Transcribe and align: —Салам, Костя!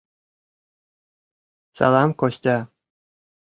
—Салам, 1.77 2.09
Костя! 2.19 2.57